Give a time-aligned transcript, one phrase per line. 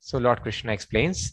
[0.00, 1.32] So Lord Krishna explains,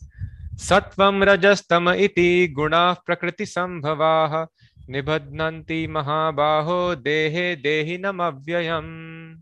[0.56, 4.48] Satvam rajastama iti guna prakriti sambhavaha
[4.90, 9.38] nibadnanti mahabaho dehe dehinam avyayam.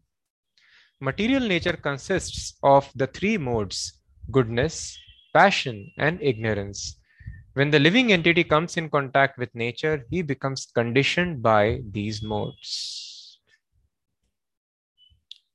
[1.01, 4.01] Material nature consists of the three modes
[4.31, 4.97] goodness,
[5.33, 6.97] passion, and ignorance.
[7.53, 13.39] When the living entity comes in contact with nature, he becomes conditioned by these modes.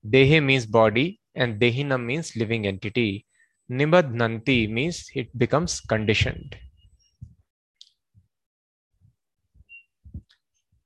[0.06, 3.26] Dehe means body, and Dehina means living entity.
[3.70, 6.56] Nibadnanti means it becomes conditioned.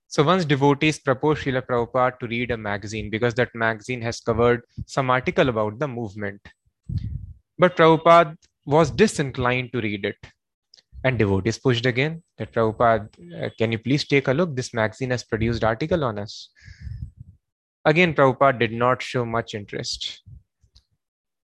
[0.07, 4.63] So once devotees proposed Srila Prabhupada to read a magazine because that magazine has covered
[4.87, 6.41] some article about the movement.
[7.59, 10.17] But Prabhupada was disinclined to read it.
[11.03, 13.09] And devotees pushed again that Prabhupada,
[13.43, 14.55] uh, can you please take a look?
[14.55, 16.51] This magazine has produced article on us.
[17.85, 20.23] Again, Prabhupada did not show much interest.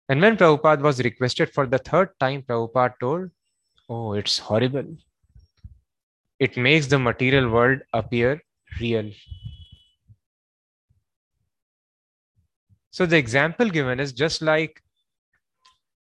[0.08, 3.30] And when Prabhupada was requested for the third time, Prabhupada told,
[3.88, 4.96] Oh, it's horrible.
[6.38, 8.42] It makes the material world appear
[8.80, 9.12] real.
[12.90, 14.82] So the example given is just like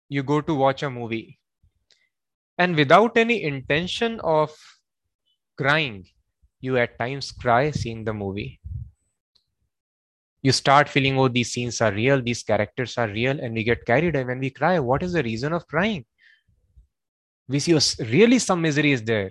[0.09, 1.41] you go to watch a movie
[2.57, 4.57] and without any intention of
[5.59, 6.07] crying,
[6.61, 8.62] you at times cry seeing the movie.
[10.43, 13.85] You start feeling, oh, these scenes are real, these characters are real, and we get
[13.87, 14.79] carried away when we cry.
[14.79, 16.05] What is the reason of crying?
[17.49, 19.31] We see really some misery is there.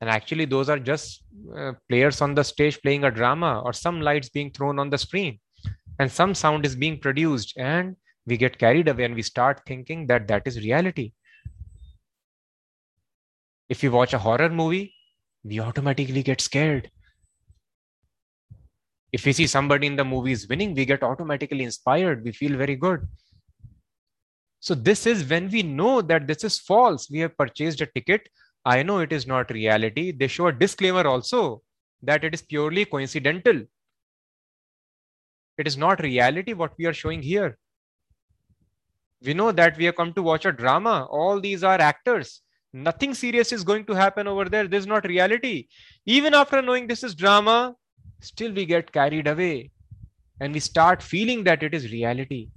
[0.00, 1.22] And actually, those are just
[1.56, 4.98] uh, players on the stage playing a drama or some lights being thrown on the
[4.98, 5.38] screen.
[5.98, 10.06] And some sound is being produced, and we get carried away and we start thinking
[10.08, 11.12] that that is reality
[13.68, 14.94] if you watch a horror movie,
[15.44, 16.90] we automatically get scared.
[19.16, 22.22] If we see somebody in the movies winning, we get automatically inspired.
[22.22, 23.08] We feel very good.
[24.60, 27.08] So, this is when we know that this is false.
[27.10, 28.28] We have purchased a ticket.
[28.66, 30.12] I know it is not reality.
[30.12, 31.62] They show a disclaimer also
[32.02, 33.62] that it is purely coincidental.
[35.56, 37.56] It is not reality what we are showing here.
[39.22, 41.08] We know that we have come to watch a drama.
[41.10, 45.06] All these are actors nothing serious is going to happen over there this is not
[45.06, 45.66] reality
[46.04, 47.74] even after knowing this is drama
[48.20, 49.70] still we get carried away
[50.40, 52.48] and we start feeling that it is reality.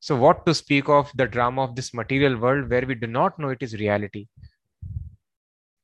[0.00, 3.38] So what to speak of the drama of this material world where we do not
[3.38, 4.28] know it is reality?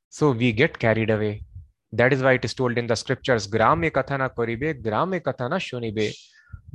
[0.09, 1.45] So we get carried away.
[1.93, 6.15] That is why it is told in the scriptures grame kathana koribe grame kathana shunibe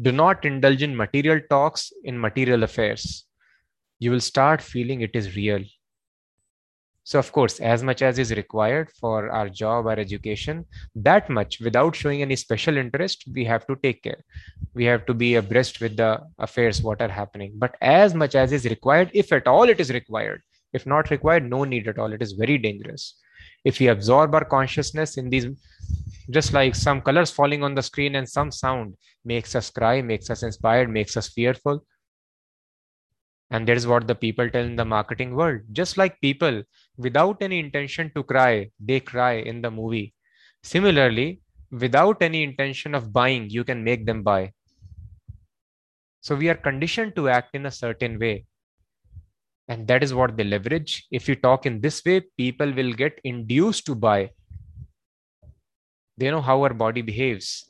[0.02, 3.26] do not indulge in material talks in material affairs.
[4.00, 5.64] You will start feeling it is real
[7.12, 11.60] so, of course, as much as is required for our job, our education, that much
[11.60, 14.24] without showing any special interest, we have to take care.
[14.74, 17.52] We have to be abreast with the affairs, what are happening.
[17.56, 20.42] But as much as is required, if at all it is required,
[20.72, 22.14] if not required, no need at all.
[22.14, 23.16] It is very dangerous.
[23.66, 25.48] If we absorb our consciousness in these,
[26.30, 28.96] just like some colors falling on the screen and some sound
[29.26, 31.84] makes us cry, makes us inspired, makes us fearful,
[33.52, 35.62] and that is what the people tell in the marketing world.
[35.74, 36.64] Just like people,
[36.98, 40.14] without any intention to cry, they cry in the movie.
[40.64, 44.54] Similarly, without any intention of buying, you can make them buy.
[46.22, 48.46] So we are conditioned to act in a certain way.
[49.68, 51.08] And that is what they leverage.
[51.12, 54.32] If you talk in this way, people will get induced to buy.
[56.18, 57.70] They know how our body behaves.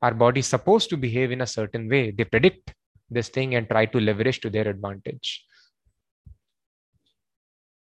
[0.00, 2.10] Our body is supposed to behave in a certain way.
[2.10, 2.74] They predict
[3.12, 5.44] this thing and try to leverage to their advantage.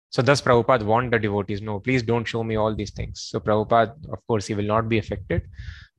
[0.09, 3.21] So thus Prabhupada warned the devotees, no, please don't show me all these things.
[3.29, 5.43] So Prabhupada, of course, he will not be affected,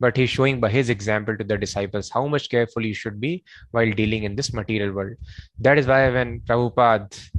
[0.01, 3.45] but he's showing by his example to the disciples how much careful you should be
[3.71, 5.17] while dealing in this material world.
[5.61, 7.31] That is why when Prabhupada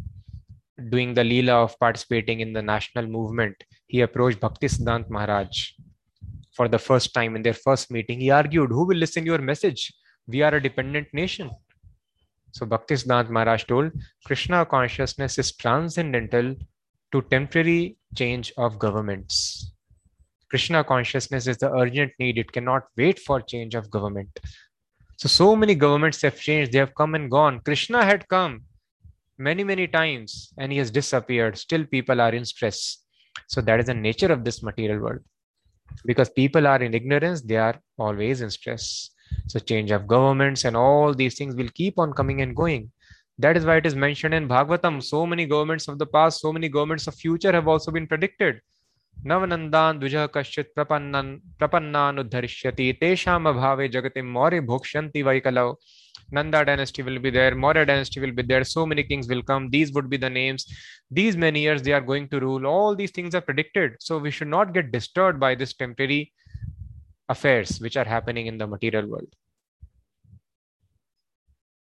[0.89, 5.71] doing the Leela of participating in the national movement, he approached Bhaktisiddhant Maharaj
[6.55, 8.19] for the first time in their first meeting.
[8.19, 9.91] He argued, who will listen to your message?
[10.27, 11.49] We are a dependent nation.
[12.51, 13.91] So Bhaktisiddhant Maharaj told
[14.25, 16.55] Krishna consciousness is transcendental
[17.11, 19.71] to temporary change of governments.
[20.49, 22.37] Krishna consciousness is the urgent need.
[22.37, 24.39] It cannot wait for change of government.
[25.17, 26.71] So, so many governments have changed.
[26.71, 27.59] They have come and gone.
[27.59, 28.63] Krishna had come
[29.37, 31.57] many, many times and he has disappeared.
[31.57, 33.03] Still, people are in stress.
[33.47, 35.19] So, that is the nature of this material world.
[36.05, 39.11] Because people are in ignorance, they are always in stress.
[39.47, 42.91] So change of governments and all these things will keep on coming and going.
[43.37, 45.01] That is why it is mentioned in Bhagavatam.
[45.01, 48.61] So many governments of the past, so many governments of future have also been predicted.
[49.25, 55.75] Navanandan Dujah Kashyat Prapannan Prapannanuddharishyati Tesham Abhave jagatim Maurya Bhokshanti Vaikalav.
[56.31, 59.69] Nanda dynasty will be there, Maurya dynasty will be there, so many kings will come.
[59.69, 60.65] These would be the names.
[61.09, 62.67] These many years they are going to rule.
[62.67, 63.93] All these things are predicted.
[63.99, 66.31] So we should not get disturbed by this temporary
[67.29, 69.33] affairs which are happening in the material world.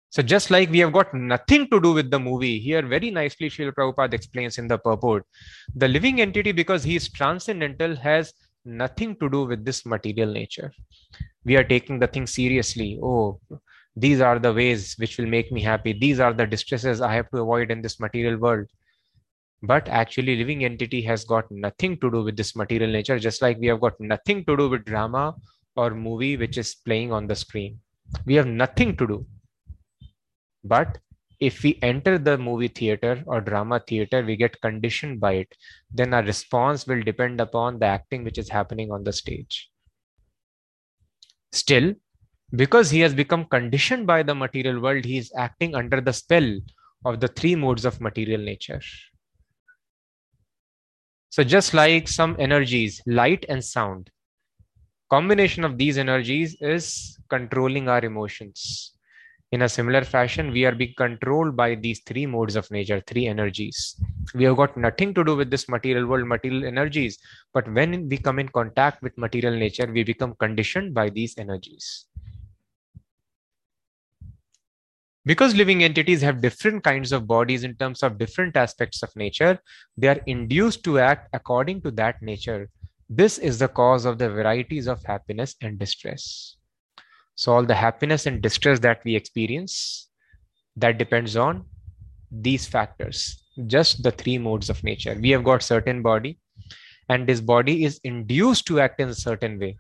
[0.10, 3.50] So just like we have got nothing to do with the movie, here very nicely
[3.50, 5.26] Srila Prabhupada explains in the purport,
[5.76, 8.34] the living entity because he is transcendental has
[8.64, 10.72] nothing to do with this material nature.
[11.44, 12.98] We are taking the thing seriously.
[13.04, 13.40] Oh,
[13.96, 15.94] these are the ways which will make me happy.
[15.94, 18.68] These are the distresses I have to avoid in this material world.
[19.66, 23.58] But actually, living entity has got nothing to do with this material nature, just like
[23.58, 25.36] we have got nothing to do with drama
[25.76, 27.80] or movie which is playing on the screen.
[28.26, 29.26] We have nothing to do.
[30.64, 31.00] But
[31.40, 35.56] if we enter the movie theater or drama theater, we get conditioned by it,
[35.92, 39.70] then our response will depend upon the acting which is happening on the stage.
[41.52, 41.94] Still,
[42.56, 46.58] because he has become conditioned by the material world, he is acting under the spell
[47.04, 48.82] of the three modes of material nature.
[51.36, 54.10] So, just like some energies, light and sound,
[55.10, 58.96] combination of these energies is controlling our emotions
[59.52, 63.28] in a similar fashion, we are being controlled by these three modes of nature, three
[63.28, 63.96] energies.
[64.34, 67.20] We have got nothing to do with this material world, material energies.
[67.54, 72.06] But when we come in contact with material nature, we become conditioned by these energies.
[75.26, 79.60] Because living entities have different kinds of bodies in terms of different aspects of nature,
[79.98, 82.70] they are induced to act according to that nature.
[83.10, 86.58] This is the cause of the varieties of happiness and distress.
[87.34, 90.10] So all the happiness and distress that we experience,
[90.76, 91.66] that depends on
[92.32, 95.18] these factors, just the three modes of nature.
[95.20, 96.40] We have got certain body,
[97.10, 99.78] and this body is induced to act in a certain way.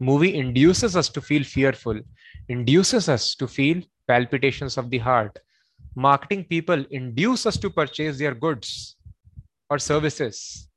[0.00, 2.00] Movie induces us to feel fearful,
[2.48, 5.38] induces us to feel palpitations of the heart.
[5.94, 8.96] Marketing people induce us to purchase their goods
[9.68, 10.68] or services.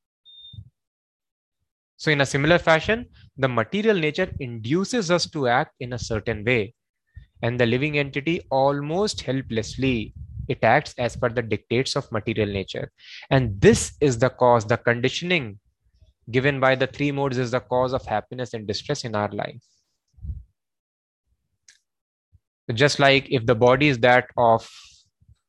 [1.95, 3.05] So, in a similar fashion,
[3.37, 6.73] the material nature induces us to act in a certain way,
[7.41, 10.13] and the living entity almost helplessly
[10.49, 12.91] it acts as per the dictates of material nature.
[13.29, 15.59] And this is the cause, the conditioning
[16.31, 19.63] given by the three modes is the cause of happiness and distress in our life.
[22.73, 24.69] Just like if the body is that of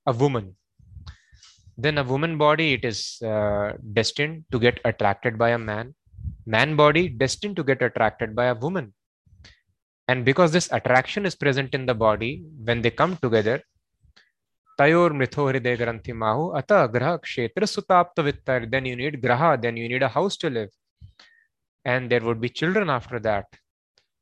[0.06, 0.56] a woman,
[1.78, 5.94] then a woman body it is uh, destined to get attracted by a man
[6.46, 8.92] man body destined to get attracted by a woman.
[10.08, 13.62] And because this attraction is present in the body, when they come together,
[14.78, 20.02] Hriday Granthi Mahu, Ata Graha Kshetra Sutapta Vittar, then you need Graha, then you need
[20.02, 20.70] a house to live.
[21.84, 23.46] And there would be children after that.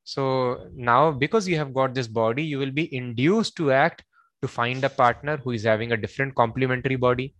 [0.04, 4.04] So now, because you have got this body, you will be induced to act
[4.42, 7.34] to find a partner who is having a different complementary body.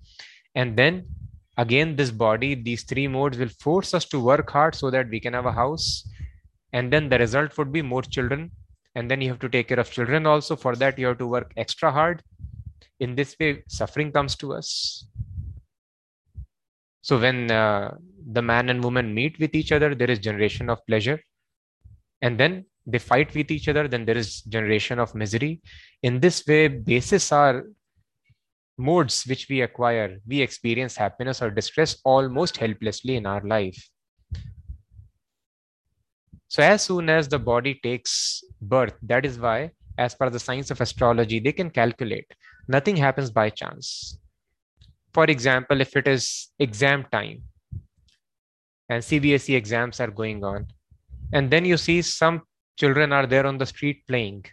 [0.54, 1.06] And then
[1.58, 5.20] again this body these three modes will force us to work hard so that we
[5.20, 6.08] can have a house
[6.72, 8.50] and then the result would be more children
[8.94, 11.26] and then you have to take care of children also for that you have to
[11.26, 12.22] work extra hard
[13.00, 15.06] in this way suffering comes to us
[17.02, 17.94] so when uh,
[18.32, 21.20] the man and woman meet with each other there is generation of pleasure
[22.20, 25.60] and then they fight with each other then there is generation of misery
[26.02, 27.64] in this way basis are
[28.78, 33.88] modes which we acquire, we experience happiness or distress almost helplessly in our life.
[36.48, 40.70] So, as soon as the body takes birth, that is why, as per the science
[40.70, 42.30] of astrology, they can calculate.
[42.74, 44.18] Nothing happens by chance.
[45.12, 47.42] For example, if it is exam time
[48.88, 50.66] and CBSE exams are going on,
[51.34, 52.42] and then you see some
[52.76, 54.44] children are there on the street playing.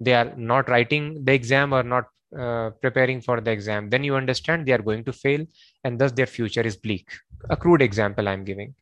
[0.00, 2.04] They are not writing the exam or not
[2.38, 3.90] uh, preparing for the exam.
[3.90, 5.44] Then you understand they are going to fail
[5.82, 7.08] and thus their future is bleak.
[7.50, 8.74] A crude example i'm giving.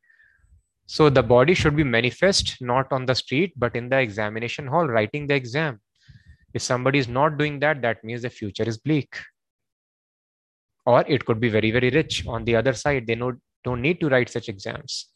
[0.87, 4.87] So the body should be manifest not on the street but in the examination hall
[4.87, 5.81] writing the exam
[6.55, 9.17] if somebody is not doing that that means the future is bleak
[10.87, 13.33] or it could be very very rich on the other side they know,
[13.65, 15.13] don't need to write such exams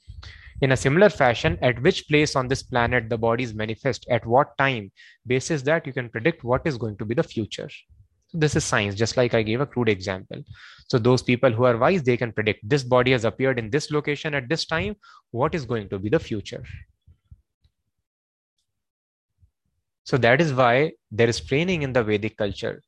[0.63, 4.57] in a similar fashion, at which place on this planet the bodies manifest, at what
[4.57, 4.91] time,
[5.27, 7.69] basis that you can predict what is going to be the future.
[8.33, 10.43] This is science, just like I gave a crude example.
[10.89, 13.91] So those people who are wise, they can predict this body has appeared in this
[13.91, 14.97] location at this time.
[15.31, 16.65] What is going to be the future?
[20.07, 22.83] So that is why there is training in the Vedic culture.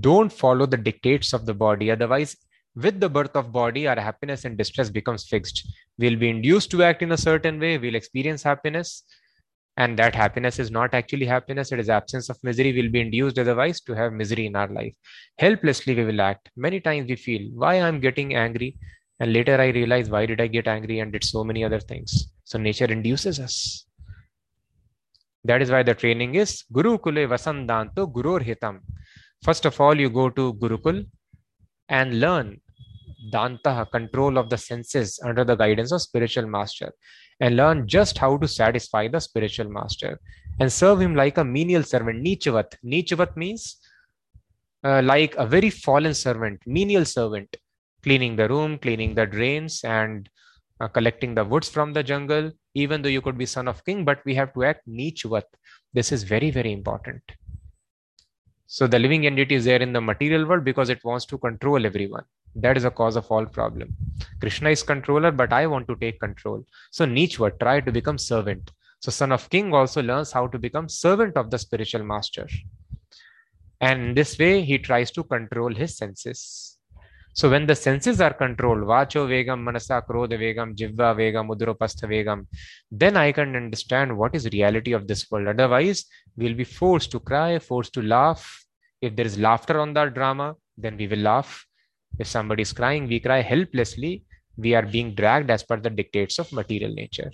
[0.00, 1.90] Don't follow the dictates of the body.
[1.90, 2.36] Otherwise,
[2.76, 5.68] with the birth of body, our happiness and distress becomes fixed.
[5.98, 7.78] We'll be induced to act in a certain way.
[7.78, 9.04] We'll experience happiness.
[9.76, 13.38] and that happiness is not actually happiness it is absence of misery We'll be induced
[13.38, 14.94] otherwise to have misery in our life
[15.38, 18.76] helplessly we will act many times we feel why i'm getting angry
[19.20, 22.32] and later i realize why did i get angry and did so many other things
[22.44, 23.86] so nature induces us
[25.44, 28.78] that is why the training is guru kule vasandanto gurur hitam
[29.42, 30.98] first of all you go to gurukul
[31.88, 32.48] and learn
[33.34, 36.90] danta control of the senses under the guidance of spiritual master
[37.40, 40.20] and learn just how to satisfy the spiritual master
[40.60, 42.24] and serve him like a menial servant.
[42.24, 42.74] Nichavat.
[42.84, 43.78] Nichavat means
[44.84, 47.56] uh, like a very fallen servant, menial servant,
[48.02, 50.28] cleaning the room, cleaning the drains, and
[50.80, 52.50] uh, collecting the woods from the jungle.
[52.74, 55.44] Even though you could be son of king, but we have to act nichvat.
[55.92, 57.22] This is very, very important.
[58.66, 61.86] So the living entity is there in the material world because it wants to control
[61.86, 62.24] everyone.
[62.54, 63.96] That is a cause of all problem.
[64.40, 66.64] Krishna is controller, but I want to take control.
[66.90, 68.70] So Nichva, try to become servant.
[69.00, 72.46] So son of king also learns how to become servant of the spiritual master.
[73.80, 76.77] And this way, he tries to control his senses.
[77.32, 82.46] So when the senses are controlled, vacho vegam, manasa krodha vegam, jivva vegam, udropastha vegam,
[82.90, 85.46] then I can understand what is reality of this world.
[85.46, 86.06] Otherwise,
[86.36, 88.64] we'll be forced to cry, forced to laugh.
[89.00, 91.64] If there is laughter on that drama, then we will laugh.
[92.18, 94.24] If somebody is crying, we cry helplessly.
[94.56, 97.30] We are being dragged as per the dictates of material nature.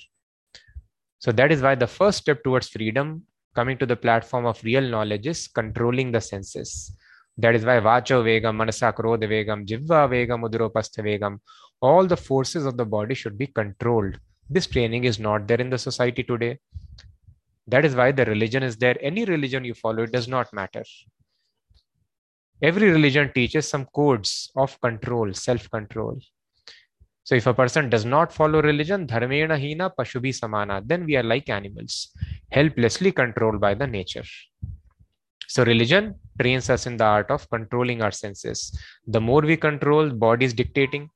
[1.19, 3.23] So that is why the first step towards freedom,
[3.55, 6.95] coming to the platform of real knowledge, is controlling the senses.
[7.37, 11.39] That is why Vacho Vegam, Manasa Krodha Vegam, Jivva Vegam, Uduropastha Vegam,
[11.81, 14.19] all the forces of the body should be controlled.
[14.49, 16.59] This training is not there in the society today.
[17.67, 18.97] That is why the religion is there.
[19.01, 20.85] Any religion you follow, it does not matter.
[22.63, 26.19] Every religion teaches some codes of control, self control.
[27.25, 31.23] So if a person does not follow religion, dharmena hina pashubi samana, then we are
[31.23, 32.11] like animals,
[32.51, 34.25] helplessly controlled by the nature.
[35.49, 38.77] So religion trains us in the art of controlling our senses.
[39.07, 41.11] The more we control, body is dictating.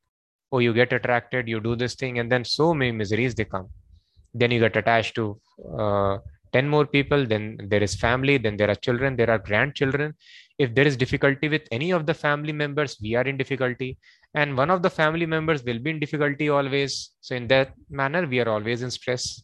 [0.51, 3.69] Oh, you get attracted, you do this thing, and then so many miseries they come.
[4.35, 5.39] Then you get attached to
[5.79, 6.19] uh,
[6.53, 10.15] 10 more people, then there is family, then there are children, there are grandchildren
[10.59, 13.97] if there is difficulty with any of the family members we are in difficulty
[14.35, 18.27] and one of the family members will be in difficulty always so in that manner
[18.27, 19.43] we are always in stress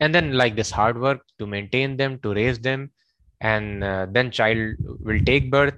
[0.00, 2.90] and then like this hard work to maintain them to raise them
[3.40, 5.74] and uh, then child will take birth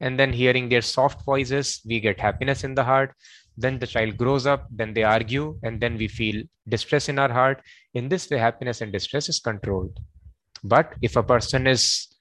[0.00, 3.14] and then hearing their soft voices we get happiness in the heart
[3.56, 7.32] then the child grows up then they argue and then we feel distress in our
[7.32, 7.60] heart
[7.94, 9.98] in this way happiness and distress is controlled
[10.64, 12.12] but if a person is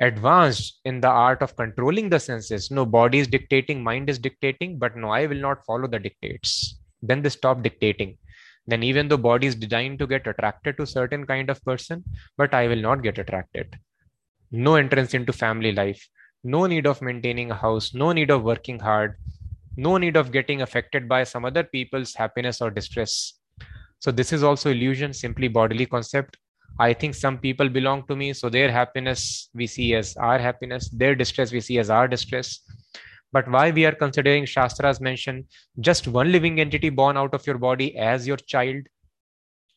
[0.00, 2.70] advanced in the art of controlling the senses.
[2.70, 6.78] No, body is dictating, mind is dictating, but no, I will not follow the dictates.
[7.02, 8.16] Then they stop dictating.
[8.68, 12.04] Then even though body is designed to get attracted to certain kind of person,
[12.36, 13.76] but I will not get attracted.
[14.52, 16.06] No entrance into family life.
[16.44, 17.92] No need of maintaining a house.
[17.92, 19.16] No need of working hard.
[19.76, 23.34] No need of getting affected by some other people's happiness or distress.
[23.98, 26.36] So this is also illusion, simply bodily concept
[26.80, 30.88] I think some people belong to me, so their happiness we see as our happiness,
[30.90, 32.60] their distress we see as our distress.
[33.32, 35.46] But why we are considering Shastras mention
[35.80, 38.82] just one living entity born out of your body as your child?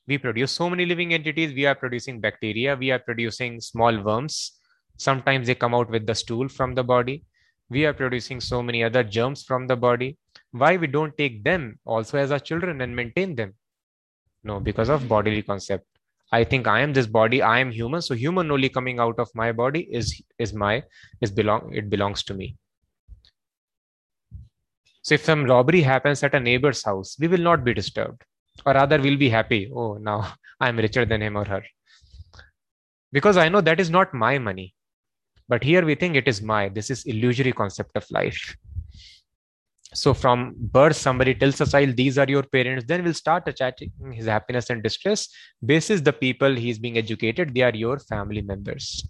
[0.08, 1.54] We produce so many living entities.
[1.54, 4.54] We are producing bacteria, we are producing small worms.
[4.98, 7.24] Sometimes they come out with the stool from the body.
[7.70, 10.18] We are producing so many other germs from the body.
[10.52, 13.54] Why we don't take them also as our children and maintain them?
[14.44, 15.86] No, because of bodily concept
[16.32, 18.02] I think I am this body, I am human.
[18.02, 20.84] So human only coming out of my body is is my
[21.20, 22.58] is belong it belongs to me.
[25.02, 28.24] So if some robbery happens at a neighbor's house, we will not be disturbed.
[28.66, 29.72] Or rather we'll be happy.
[29.74, 31.64] Oh now I'm richer than him or her.
[33.12, 34.76] Because I know that is not my money.
[35.50, 36.70] But here we think it is my.
[36.70, 38.56] This is illusory concept of life
[39.94, 43.92] so from birth somebody tells a child these are your parents then we'll start attaching
[44.14, 45.28] his happiness and distress
[45.66, 49.06] basis the people he's being educated they are your family members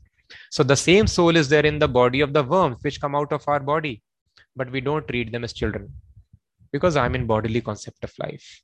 [0.50, 3.32] so the same soul is there in the body of the worms which come out
[3.32, 4.02] of our body
[4.56, 5.92] but we don't treat them as children
[6.72, 8.62] because i'm in bodily concept of life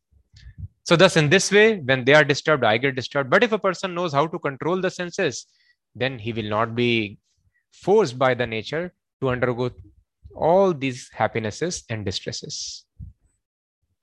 [0.84, 3.64] so thus in this way when they are disturbed i get disturbed but if a
[3.68, 5.46] person knows how to control the senses
[5.96, 7.18] then he will not be
[7.72, 9.70] forced by the nature to undergo
[10.36, 12.86] all these happinesses and distresses.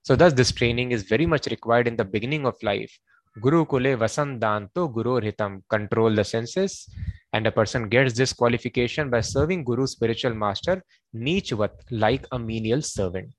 [0.02, 2.92] So, thus, this training is very much required in the beginning of life.
[3.40, 6.88] Guru Kule Vasandanto Guru Hitam, control the senses.
[7.32, 12.80] And a person gets this qualification by serving Guru spiritual master, Nichvat, like a menial
[12.80, 13.34] servant.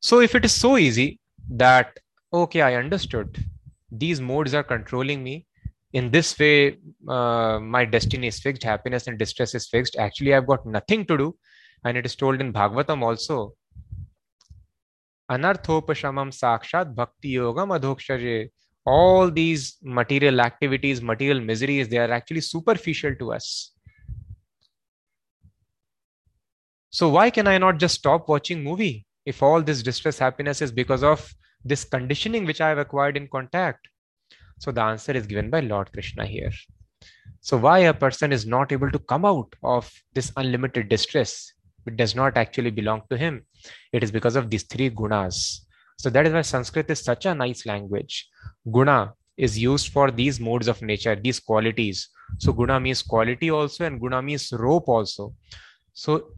[0.00, 1.98] So if it is so easy that,
[2.30, 3.42] okay, I understood,
[3.90, 5.46] these modes are controlling me.
[5.94, 6.76] In this way,
[7.08, 9.96] uh, my destiny is fixed, happiness and distress is fixed.
[9.96, 11.36] Actually, I've got nothing to do.
[11.84, 13.54] And it is told in Bhagavatam also.
[15.30, 18.50] Anarthopashamam sakshat bhakti yogam adhokshaje.
[18.86, 23.72] All these material activities, material miseries, they are actually superficial to us.
[26.90, 29.06] So why can I not just stop watching movie?
[29.26, 33.28] if all this distress happiness is because of this conditioning which I have acquired in
[33.28, 33.88] contact?
[34.58, 36.52] So the answer is given by Lord Krishna here.
[37.40, 41.52] So why a person is not able to come out of this unlimited distress?
[41.86, 43.44] It does not actually belong to him.
[43.92, 45.60] It is because of these three gunas.
[45.98, 48.28] So that is why Sanskrit is such a nice language.
[48.70, 52.08] Guna is used for these modes of nature, these qualities.
[52.38, 55.34] So guna means quality also, and guna means rope also.
[55.92, 56.32] So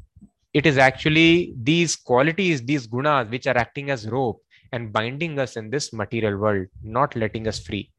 [0.53, 4.41] it is actually these qualities, these gunas, which are acting as rope
[4.73, 7.91] and binding us in this material world, not letting us free.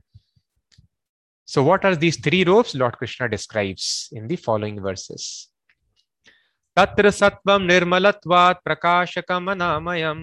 [1.45, 2.75] So, what are these three ropes?
[2.75, 5.47] Lord Krishna describes in the following verses.
[6.77, 10.19] तत्र सत्वं निर्मलत्वात् प्रकाशकमनामयं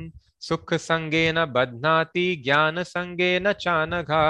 [0.48, 4.20] सुखसङ्गेन बध्नाति ज्ञानसङ्गेन चानघा।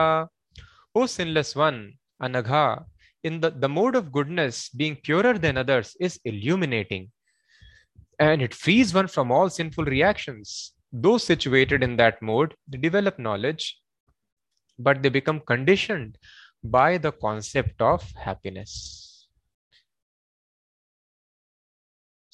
[0.95, 1.83] O sinless one
[2.29, 2.65] Anagha
[3.25, 7.09] in the mood of goodness being purer than others is illuminating
[8.19, 10.57] and it frees one from all sinful reactions
[11.07, 13.73] though situated in that mode they develop knowledge
[14.79, 16.13] but they become conditioned
[16.77, 19.04] by the concept of happiness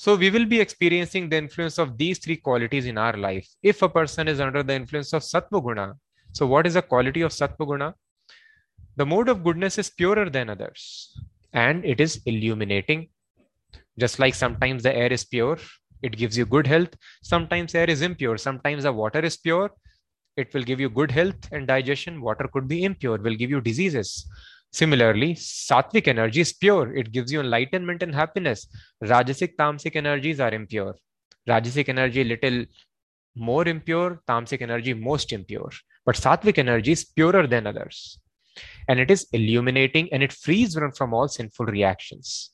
[0.03, 3.47] So we will be experiencing the influence of these three qualities in our life.
[3.63, 5.95] If a person is under the influence of Sattva Guna,
[6.33, 7.95] so what is the quality of Sattva Guna?
[8.97, 11.15] The mode of goodness is purer than others
[11.53, 13.11] and it is illuminating
[13.99, 15.59] just like sometimes the air is pure,
[16.01, 16.97] it gives you good health.
[17.23, 18.39] Sometimes air is impure.
[18.39, 19.71] Sometimes the water is pure.
[20.39, 22.23] It will give you good health and digestion.
[22.23, 24.27] Water could be impure, will give you diseases.
[24.73, 26.95] Similarly, sattvic energy is pure.
[26.95, 28.69] It gives you enlightenment and happiness.
[29.03, 30.95] Rajasic, tamasic energies are impure.
[31.49, 32.65] Rajasic energy little
[33.35, 35.71] more impure, tamasic energy most impure.
[36.07, 38.19] But sattvic energy is purer than others.
[38.89, 42.51] And it is illuminating and it frees one from all sinful reactions.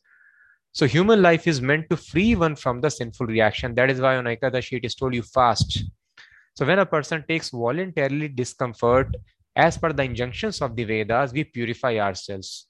[0.73, 3.75] So human life is meant to free one from the sinful reaction.
[3.75, 5.85] That is why on Ekadashi it is told you fast.
[6.55, 9.15] So when a person takes voluntarily discomfort,
[9.57, 12.67] as per the injunctions of the Vedas, we purify ourselves.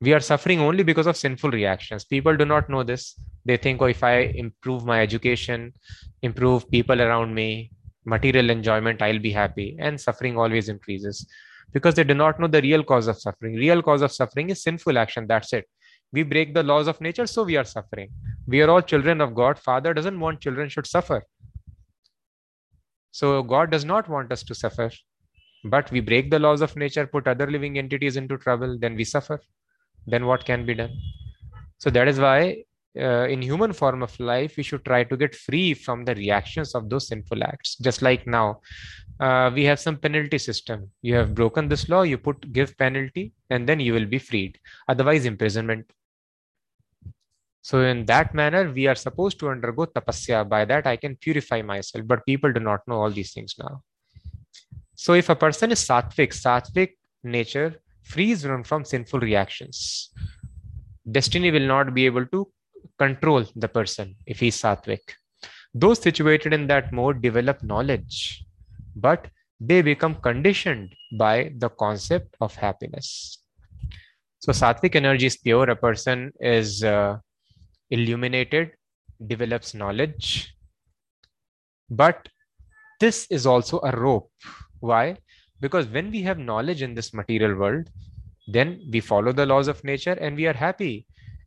[0.00, 2.04] We are suffering only because of sinful reactions.
[2.04, 3.18] People do not know this.
[3.44, 5.72] They think, oh, if I improve my education,
[6.22, 7.70] improve people around me,
[8.04, 9.76] material enjoyment, I'll be happy.
[9.78, 11.26] And suffering always increases
[11.72, 13.54] because they do not know the real cause of suffering.
[13.54, 15.26] Real cause of suffering is sinful action.
[15.26, 15.66] That's it
[16.12, 18.10] we break the laws of nature so we are suffering
[18.46, 21.22] we are all children of god father doesn't want children should suffer
[23.10, 24.90] so god does not want us to suffer
[25.64, 29.04] but we break the laws of nature put other living entities into trouble then we
[29.04, 29.40] suffer.
[30.06, 30.92] Then what can be done?
[31.78, 32.64] So that is why
[32.98, 36.74] uh, in human form of life we should try to get free from the reactions
[36.74, 37.76] of those sinful acts.
[37.76, 38.60] Just like now
[39.20, 40.90] uh, we have some penalty system.
[41.02, 44.58] You have broken this law you put give penalty and then you will be freed.
[44.88, 45.90] Otherwise imprisonment.
[47.62, 50.48] So in that manner we are supposed to undergo tapasya.
[50.48, 52.06] By that i can purify myself.
[52.06, 53.82] But people do not know all these things now
[55.04, 56.92] so if a person is sattvic sattvic
[57.36, 57.70] nature
[58.12, 60.10] frees one from sinful reactions
[61.18, 62.40] destiny will not be able to
[63.04, 65.16] control the person if he is sattvic
[65.84, 68.44] those situated in that mode develop knowledge
[68.96, 69.28] but
[69.60, 73.38] they become conditioned by the concept of happiness.
[74.40, 75.68] So, sattvic energy is pure.
[75.70, 77.18] A person is uh,
[77.90, 78.72] illuminated,
[79.26, 80.54] develops knowledge.
[81.88, 82.28] But
[83.00, 84.30] this is also a rope.
[84.80, 85.16] Why?
[85.60, 87.88] Because when we have knowledge in this material world,
[88.46, 91.06] then we follow the laws of nature and we are happy.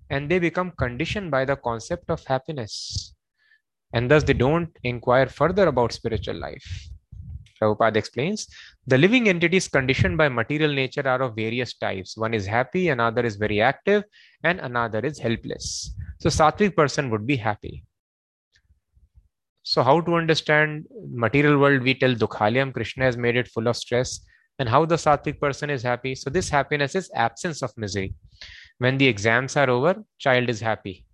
[0.09, 3.13] And they become conditioned by the concept of happiness.
[3.93, 6.89] And thus they don't inquire further about spiritual life.
[7.61, 8.47] Prabhupada explains,
[8.87, 12.17] the living entities conditioned by material nature are of various types.
[12.17, 14.03] One is happy, another is very active,
[14.43, 15.93] and another is helpless.
[16.19, 17.83] So sattvic person would be happy.
[19.69, 21.83] So how to understand material world?
[21.83, 24.19] We tell Dukhalayam, Krishna has made it full of stress.
[24.57, 26.15] And how the sattvic person is happy?
[26.15, 28.15] So this happiness is absence of misery.
[28.79, 31.05] When the exams are over, child is happy.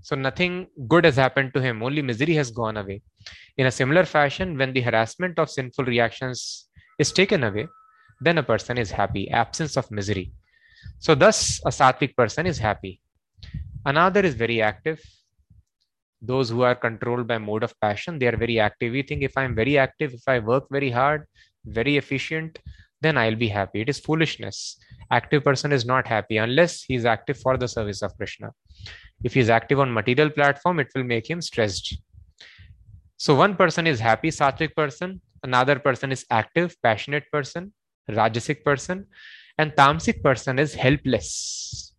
[0.00, 3.02] So nothing good has happened to him, only misery has gone away.
[3.56, 6.66] In a similar fashion, when the harassment of sinful reactions
[6.98, 7.68] is taken away,
[8.20, 10.32] then a person is happy, absence of misery.
[10.98, 13.00] So, thus, a sattvic person is happy.
[13.86, 15.00] Another is very active.
[16.20, 18.92] Those who are controlled by mode of passion they are very active.
[18.92, 21.24] We think if i'm very active if i work very hard
[21.64, 22.58] very efficient
[23.00, 23.80] then i'll be happy.
[23.80, 24.76] It is foolishness.
[25.10, 28.52] Active person is not happy unless he is active for the service of krishna.
[29.22, 31.96] If he is active on material platform it will make him stressed.
[33.16, 37.72] So one person is happy sattvic person another person is active passionate person
[38.10, 39.06] rajasic person
[39.58, 41.94] and tamasic person is helpless.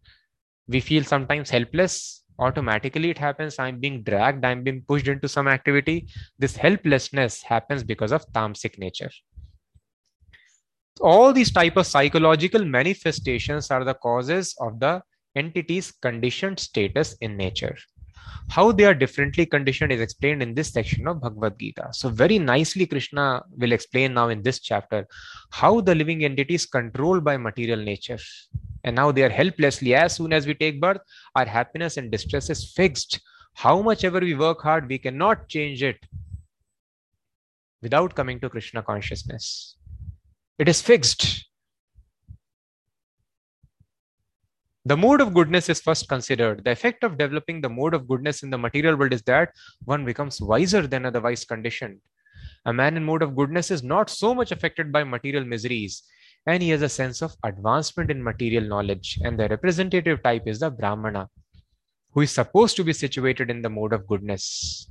[0.68, 3.60] We feel sometimes helpless automatically it happens.
[3.60, 4.46] I'm being dragged.
[4.46, 6.08] I'm being pushed into some activity.
[6.38, 9.12] This helplessness happens because of tamasic nature.
[11.02, 15.02] All these type of psychological manifestations are the causes of the
[15.36, 17.78] entity's conditioned status in nature.
[18.50, 21.90] How they are differently conditioned is explained in this section of bhagavad gita.
[21.92, 25.08] So very nicely krishna will explain now in this chapter
[25.52, 28.18] how the living entity is controlled by material nature
[28.84, 31.02] and now they are helplessly as soon as we take birth
[31.36, 33.20] our happiness and distress is fixed.
[33.54, 35.98] How much ever we work hard we cannot change it
[37.82, 39.76] without coming to krishna consciousness.
[40.58, 41.46] It is fixed.
[44.86, 46.64] The mode of goodness is first considered.
[46.64, 49.54] The effect of developing the mode of goodness in the material world is that
[49.86, 52.00] one becomes wiser than otherwise conditioned.
[52.66, 56.04] A man in mode of goodness is not so much affected by material miseries
[56.46, 59.20] and he has a sense of advancement in material knowledge.
[59.24, 61.30] And the representative type is the Brahmana,
[62.12, 64.90] who is supposed to be situated in the mode of goodness.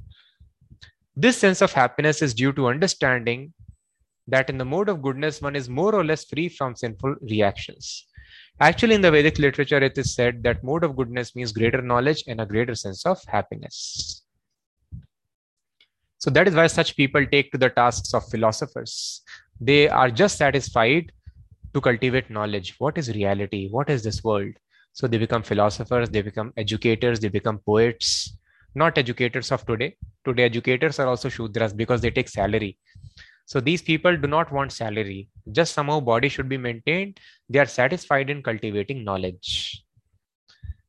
[1.16, 3.52] This sense of happiness is due to understanding
[4.28, 8.06] that in the mode of goodness, one is more or less free from sinful reactions.
[8.60, 12.24] Actually, in the Vedic literature, it is said that mode of goodness means greater knowledge
[12.26, 14.24] and a greater sense of happiness.
[16.18, 19.22] So that is why such people take to the tasks of philosophers.
[19.60, 21.12] They are just satisfied
[21.74, 22.74] to cultivate knowledge.
[22.78, 23.68] What is reality?
[23.68, 24.52] What is this world?
[24.92, 28.36] So they become philosophers they become educators they become poets.
[28.74, 29.96] Not educators of today.
[30.24, 32.78] Today educators are also shudras because they take salary.
[33.46, 35.28] So these people do not want salary.
[35.52, 37.18] Just somehow body should be maintained.
[37.48, 39.84] They are satisfied in cultivating knowledge.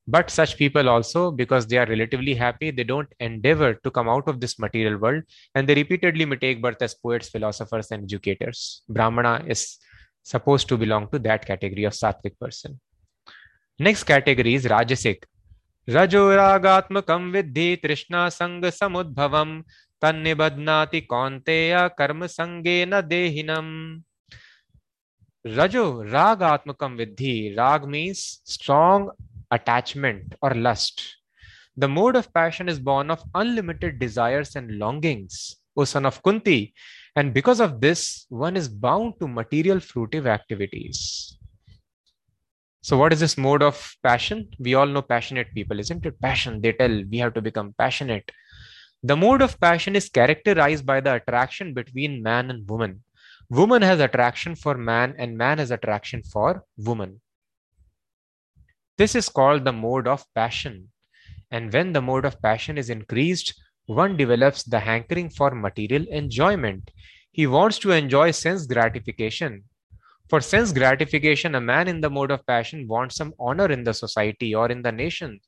[0.07, 4.27] But such people also because they are relatively happy they don't endeavor to come out
[4.27, 5.23] of this material world.
[5.55, 8.81] And they repeatedly may take birth as poets philosophers and educators.
[8.89, 9.77] Brahmana is
[10.33, 12.79] supposed to belong to that category of sattvic person.
[13.87, 15.23] Next category is rajasic.
[15.95, 19.63] Rajo ragatmakam vidhi trishna sang samudbhavam
[20.01, 24.03] tannibadnati konteya karma sangena dehinam.
[25.57, 27.57] Rajo ragatmakam vidhi.
[27.57, 29.09] Rag means strong
[29.49, 31.01] attachment or lust.
[31.77, 35.55] The mode of passion is born of unlimited desires and longings.
[35.77, 36.73] O son of Kunti,
[37.15, 41.37] and because of this, one is bound to material fruitive activities.
[42.81, 44.49] So, what is this mode of passion?
[44.59, 46.19] We all know passionate people, isn't it?
[46.21, 48.31] Passion, they tell we have to become passionate.
[49.03, 53.03] The mode of passion is characterized by the attraction between man and woman.
[53.49, 57.19] Woman has attraction for man, and man has attraction for woman.
[58.97, 60.89] This is called the mode of passion.
[61.51, 63.53] And when the mode of passion is increased,
[63.89, 66.91] one develops the hankering for material enjoyment.
[67.31, 69.63] He wants to enjoy sense gratification.
[70.29, 73.95] For sense gratification, a man in the mode of passion wants some honor in the
[73.95, 75.39] society or in the nation,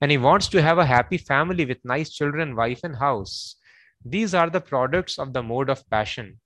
[0.00, 3.56] and he wants to have a happy family with nice children, wife, and house.
[4.02, 6.40] These are the products of the mode of passion.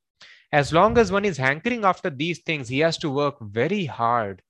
[0.50, 4.42] As long as one is hankering after these things, he has to work very hard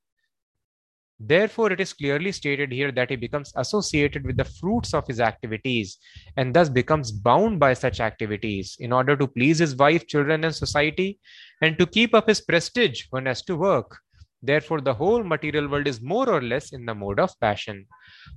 [1.18, 5.18] Therefore, it is clearly stated here that he becomes associated with the fruits of his
[5.18, 5.96] activities
[6.36, 8.76] and thus becomes bound by such activities.
[8.80, 11.18] In order to please his wife, children, and society,
[11.62, 13.96] and to keep up his prestige, one has to work.
[14.42, 17.86] Therefore, the whole material world is more or less in the mode of passion.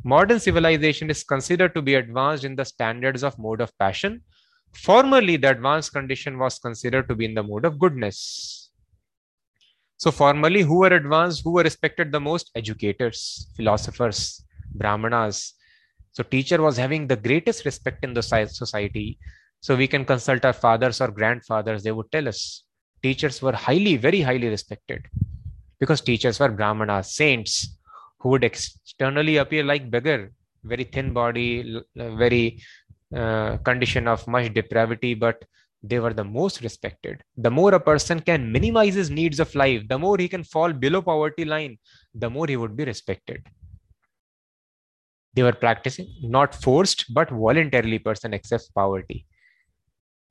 [0.05, 4.21] Modern civilization is considered to be advanced in the standards of mode of passion.
[4.73, 8.68] Formerly, the advanced condition was considered to be in the mode of goodness.
[9.99, 12.51] So, formally, who were advanced, who were respected the most?
[12.55, 15.55] Educators, philosophers, brahmanas.
[16.13, 19.19] So, teacher was having the greatest respect in the society.
[19.59, 22.63] So, we can consult our fathers or grandfathers, they would tell us.
[23.03, 25.05] Teachers were highly, very highly respected
[25.81, 27.77] because teachers were brahmanas, saints
[28.19, 30.31] who would externally appear like beggar,
[30.63, 32.61] very thin body, very
[33.13, 35.43] uh, condition of much depravity, but
[35.81, 37.23] they were the most respected.
[37.37, 40.73] The more a person can minimize his needs of life, the more he can fall
[40.73, 41.77] below poverty line,
[42.13, 43.45] the more he would be respected.
[45.33, 49.25] They were practicing, not forced, but voluntarily person accepts poverty.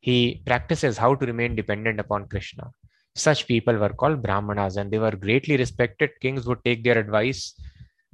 [0.00, 2.70] He practices how to remain dependent upon Krishna.
[3.14, 6.11] Such people were called Brahmanas and they were greatly respected.
[6.20, 7.54] Kings would take their advice.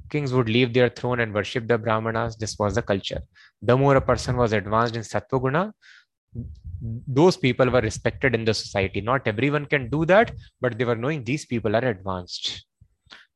[0.09, 2.37] kings would leave their throne and worship the Brahmanas.
[2.37, 3.21] This was the culture.
[3.61, 5.73] The more a person was advanced in Sattva
[7.07, 9.01] those people were respected in the society.
[9.01, 12.65] Not everyone can do that, but they were knowing these people are advanced.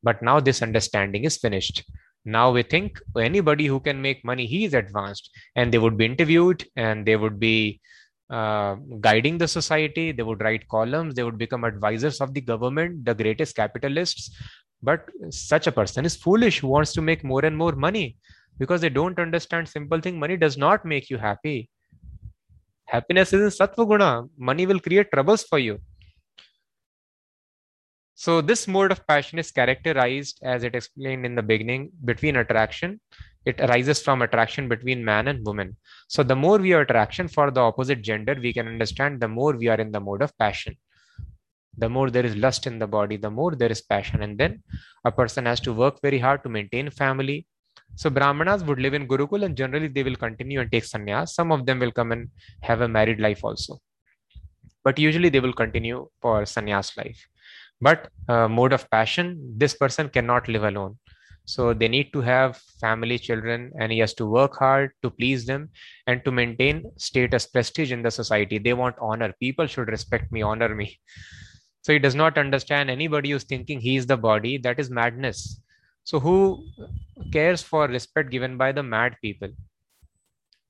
[0.04, 1.84] But now this understanding is finished.
[2.26, 5.30] Now we think anybody who can make money, he is advanced.
[5.56, 7.82] And they would be interviewed and they would be
[8.30, 10.12] uh, guiding the society.
[10.12, 11.16] They would write columns.
[11.16, 14.36] They would become advisors of the government, the greatest capitalists.
[14.82, 18.18] But such a person is foolish who wants to make more and more money
[18.60, 20.20] because they don't understand simple thing.
[20.20, 21.70] Money does not make you happy.
[22.92, 24.24] Happiness is in sattva guna.
[24.36, 25.80] Money will create troubles for you.
[28.16, 33.00] So this mode of passion is characterized, as it explained in the beginning, between attraction.
[33.46, 35.78] It arises from attraction between man and woman.
[36.08, 39.54] So the more we are attraction for the opposite gender, we can understand the more
[39.54, 40.76] we are in the mode of passion.
[41.78, 44.24] The more there is lust in the body, the more there is passion.
[44.24, 44.64] And then
[45.06, 47.46] a person has to work very hard to maintain family.
[47.96, 51.30] So Brahmanas would live in Gurukul and generally they will continue and take sannyas.
[51.30, 52.30] Some of them will come and
[52.62, 53.80] have a married life also.
[54.84, 57.20] But usually they will continue for sannyas life.
[57.82, 60.98] But uh, mode of passion this person cannot live alone.
[61.46, 65.46] So they need to have family children and he has to work hard to please
[65.46, 65.70] them
[66.06, 68.60] and to maintain status prestige in the society.
[68.60, 69.34] They want honor.
[69.40, 71.00] People should respect me honor me.
[71.82, 74.58] So he does not understand anybody who's thinking he is the body.
[74.58, 75.60] That is madness
[76.10, 76.36] so who
[77.36, 79.52] cares for respect given by the mad people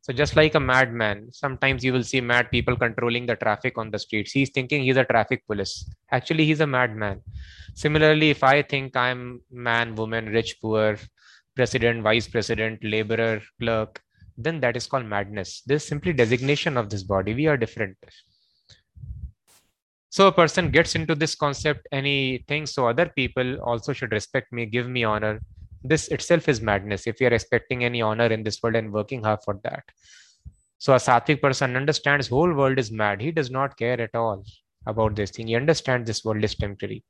[0.10, 3.92] so just like a madman, sometimes you will see mad people controlling the traffic on
[3.92, 4.32] the streets.
[4.32, 5.88] He's thinking he's a traffic police.
[6.10, 7.22] Actually, he's a madman.
[7.76, 10.98] Similarly, if I think I'm man, woman, rich, poor,
[11.56, 14.02] president, vice president, laborer, clerk,
[14.36, 15.62] then that is called madness.
[15.68, 17.36] This is simply designation of this body.
[17.36, 17.98] We are different.
[20.12, 24.52] So a person gets into this concept he thinks so other people also should respect
[24.52, 25.40] me, give me honor.
[25.84, 29.24] This itself is madness if you are expecting any honor in this world and working
[29.24, 29.84] hard for that.
[30.80, 33.22] So a sattvic person understands whole world is mad.
[33.22, 34.44] He does not care at all
[34.88, 35.48] about this thing.
[35.48, 37.04] He understands this world is temporary.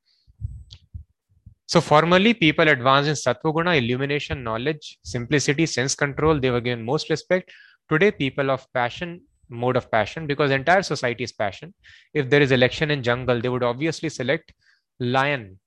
[1.68, 6.40] So formerly people advanced in satvoguna, illumination knowledge simplicity sense control.
[6.40, 7.52] They were given most respect.
[7.88, 11.74] Today people of passion mode of passion because entire society is passion
[12.14, 14.54] if there is election in jungle they would obviously select
[15.00, 15.60] lion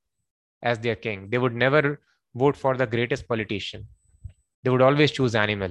[0.62, 1.98] as their king they would never
[2.34, 3.86] vote for the greatest politician.
[4.62, 5.70] They would always choose animal.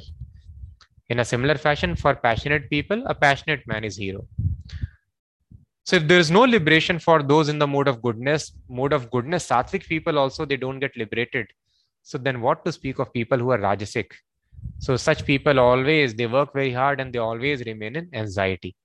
[1.09, 4.27] In a similar fashion, for passionate people, a passionate man is hero.
[5.83, 9.09] So if there is no liberation for those in the mode of goodness, mode of
[9.11, 11.47] goodness, sattvic people also they don't get liberated.
[12.03, 14.11] So then what to speak of people who are rajasic?
[14.78, 18.76] So such people always they work very hard and they always remain in anxiety.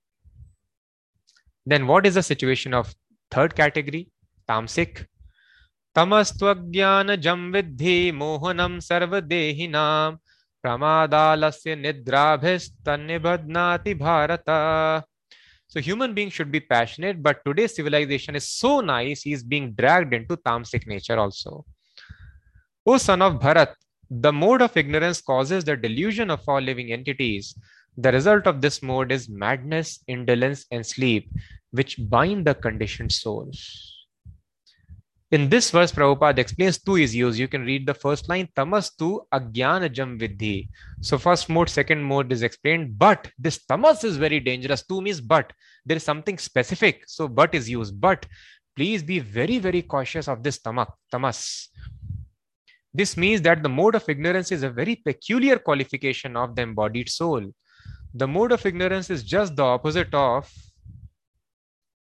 [1.66, 2.94] Then what is the situation of
[3.30, 4.10] third category?
[4.48, 5.06] Tamasic.
[5.96, 10.12] तमस्त्वज्ञानजं विद्धि मोहनं सर्वदेहिनां
[10.62, 14.44] प्रमादालस्य निद्राभिस्तन्निबध्नाति Bharat
[15.72, 19.72] So human beings should be passionate, but today's civilization is so nice, he is being
[19.72, 21.64] dragged into tamasic nature also.
[22.84, 23.72] O son of Bharat,
[24.09, 27.55] the mode of ignorance causes the delusion of all living entities.
[27.97, 31.29] The result of this mode is madness, indolence, and sleep,
[31.71, 33.51] which bind the conditioned soul.
[35.29, 37.37] In this verse, Prabhupada explains two issues.
[37.37, 40.69] You can read the first line, tamastu agyanajam vidhi.
[41.01, 44.83] So first mode, second mode is explained, but this tamas is very dangerous.
[44.83, 45.51] Tu means but.
[45.85, 47.03] There is something specific.
[47.07, 47.99] So but is used.
[47.99, 48.25] But
[48.77, 51.69] please be very, very cautious of this tamak, tamas.
[52.93, 57.09] This means that the mode of ignorance is a very peculiar qualification of the embodied
[57.09, 57.53] soul.
[58.13, 60.51] The mode of ignorance is just the opposite of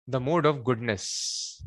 [0.07, 1.62] the mode of goodness.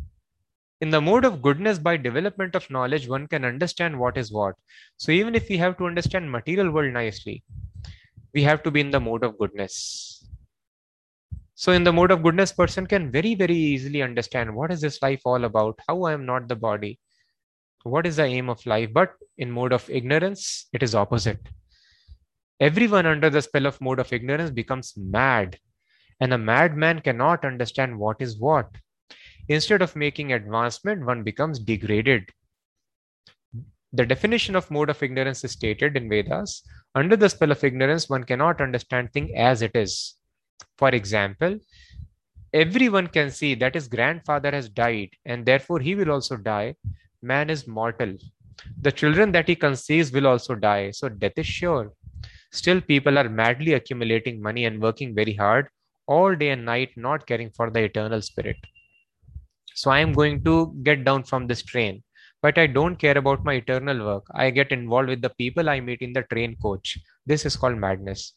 [0.80, 4.56] In the mode of goodness by development of knowledge one can understand what is what.
[4.98, 7.44] So even if we have to understand material world nicely
[8.34, 10.24] we have to be in the mode of goodness.
[11.56, 15.02] So in the mode of goodness person can very very easily understand what is this
[15.02, 15.80] life all about?
[15.88, 17.00] How i am not the body
[17.88, 21.40] what is the aim of life but in mode of ignorance it is opposite
[22.60, 25.58] everyone under the spell of mode of ignorance becomes mad
[26.20, 28.68] and a madman cannot understand what is what
[29.50, 32.30] Instead of making advancement, one becomes degraded.
[33.94, 36.64] The definition of mode of ignorance is stated in Vedas.
[36.96, 40.16] Under the spell of ignorance, one cannot understand thing as it is.
[40.78, 41.60] For example,
[42.54, 46.76] everyone can see that his grandfather has died and therefore he will also die.
[47.22, 48.16] Man is mortal.
[48.82, 50.92] The children that he conceives will also die.
[50.92, 51.94] So death is sure.
[52.52, 55.68] Still, people are madly accumulating money and working very hard
[56.08, 58.58] all day and night, not caring for the eternal spirit.
[59.76, 62.04] So I am going to get down from this train.
[62.42, 64.26] but I don't care about my eternal work.
[64.34, 66.98] I get involved with the people I meet in the train coach.
[67.26, 68.34] This is called madness.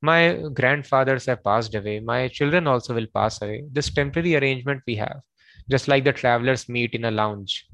[0.00, 2.00] My grandfathers have passed away.
[2.00, 3.64] My children also will pass away.
[3.70, 5.20] This temporary arrangement we have,
[5.70, 7.66] just like the travelers meet in a lounge,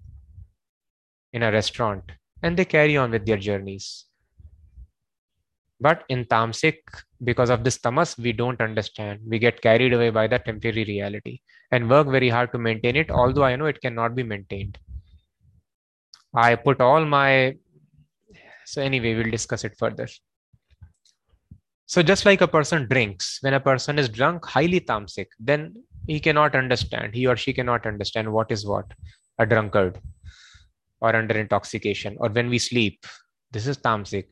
[1.32, 2.02] in a restaurant,
[2.42, 4.06] and they carry on with their journeys.
[5.80, 6.78] But in Tamsik,
[7.22, 9.20] because of this tamas, we don't understand.
[9.24, 13.10] We get carried away by the temporary reality and work very hard to maintain it,
[13.10, 14.78] although I know it cannot be maintained.
[16.34, 17.56] I put all my.
[18.64, 20.08] So, anyway, we'll discuss it further.
[21.86, 25.74] So, just like a person drinks, when a person is drunk, highly tamsic, then
[26.06, 28.86] he cannot understand, he or she cannot understand what is what
[29.38, 29.98] a drunkard
[31.00, 33.06] or under intoxication, or when we sleep,
[33.50, 34.24] this is tamsic.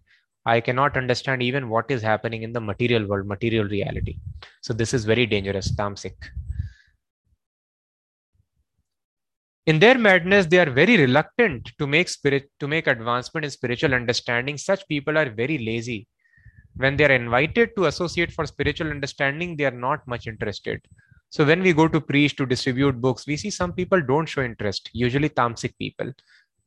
[0.44, 4.18] I cannot understand even what is happening in the material world, material reality.
[4.62, 6.14] So, this is very dangerous, tamsic.
[9.66, 13.94] in their madness they are very reluctant to make spirit to make advancement in spiritual
[13.94, 16.06] understanding such people are very lazy
[16.76, 20.80] when they are invited to associate for spiritual understanding they are not much interested
[21.30, 24.44] so when we go to preach to distribute books we see some people don't show
[24.50, 26.12] interest usually tamsic people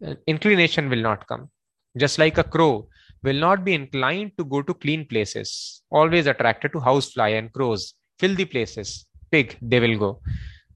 [0.06, 1.50] Uh, inclination will not come.
[1.98, 2.88] Just like a crow
[3.24, 7.96] will not be inclined to go to clean places always attracted to housefly and crows
[8.18, 10.22] filthy places pig they will go.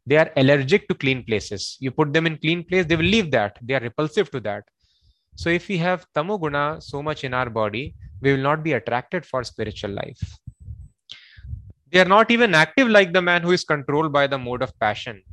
[0.06, 1.78] They are allergic to clean places.
[1.80, 3.58] You put them in clean place they will leave that.
[3.62, 4.66] They are repulsive to that.
[5.36, 9.26] So if we have tamoguna so much in our body we will not be attracted
[9.26, 10.22] for spiritual life.
[11.92, 14.78] They are not even active like the man who is controlled by the mode of
[14.80, 15.24] passion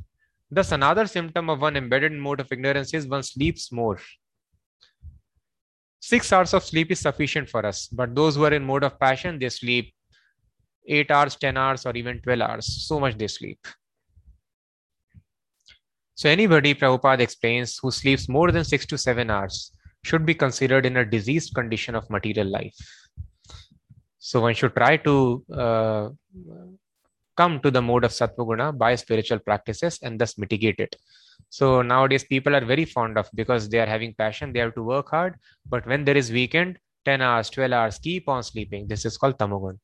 [0.51, 3.99] thus another symptom of one embedded mode of ignorance is one sleeps more.
[5.99, 8.99] Six hours of sleep is sufficient for us but those who are in mode of
[8.99, 9.93] passion they sleep
[10.87, 12.87] eight hours 10 hours or even 12 hours.
[12.87, 13.59] So much they sleep.
[16.15, 19.71] So anybody, Prabhupada explains, who sleeps more than six to seven hours
[20.03, 22.75] should be considered in a diseased condition of material life.
[24.19, 26.09] So one should try to uh,
[27.35, 30.95] come to the mode of Satvaguna by spiritual practices and thus mitigate it.
[31.49, 34.83] So nowadays people are very fond of because they are having passion, they have to
[34.83, 35.35] work hard.
[35.67, 38.87] But when there is weekend, 10 hours, 12 hours, keep on sleeping.
[38.87, 39.79] This is called tamogun.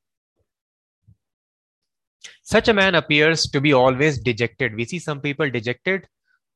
[2.44, 4.76] Such a man appears to be always dejected.
[4.76, 6.08] We see some people dejected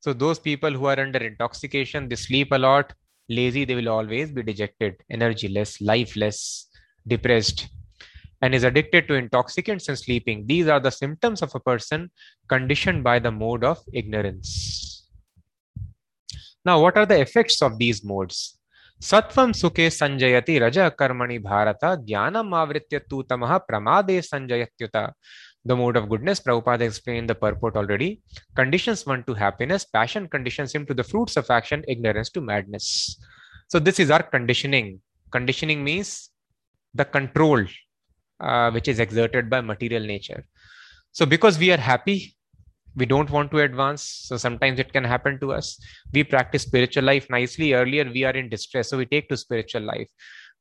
[0.01, 2.91] so those people who are under intoxication, they sleep a lot,
[3.29, 6.67] lazy, they will always be dejected, energyless, lifeless,
[7.05, 7.69] depressed,
[8.41, 10.45] and is addicted to intoxicants and sleeping.
[10.47, 12.09] These are the symptoms of a person
[12.47, 15.07] conditioned by the mode of ignorance.
[16.63, 18.57] Now, what are the effects of these modes?
[19.01, 25.13] Sattvam sukhe sanjayati raja karmani bharata jnanam avritya tu tamaha pramade sanjayatyuta
[25.65, 26.39] the mode of goodness.
[26.39, 28.21] Prabhupada explained the purport already.
[28.55, 33.19] Conditions one to happiness, passion conditions him to the fruits of action, ignorance to madness.
[33.67, 35.01] So this is our conditioning.
[35.31, 36.29] Conditioning means
[36.93, 37.65] the control
[38.41, 40.45] uh, which is exerted by material nature.
[41.11, 42.35] So because we are happy,
[42.95, 44.03] we don't want to advance.
[44.03, 45.79] So sometimes it can happen to us.
[46.13, 47.73] We practice spiritual life nicely.
[47.73, 50.09] Earlier we are in distress, so we take to spiritual life.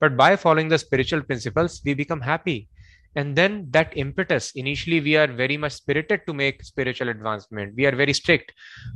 [0.01, 2.69] But by following the spiritual principles, we become happy
[3.17, 7.85] and then that impetus initially we are very much spirited to make spiritual advancement we
[7.85, 8.53] are very strict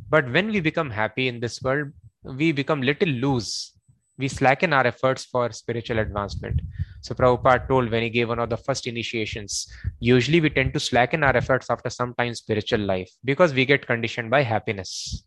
[0.08, 1.88] but when we become happy in this world
[2.22, 3.72] we become little loose
[4.16, 6.60] we slacken our efforts for spiritual advancement
[7.06, 9.52] so prabhupada told when he gave one of the first initiations
[10.00, 13.86] usually we tend to slacken our efforts after some time spiritual life because we get
[13.86, 15.22] conditioned by happiness.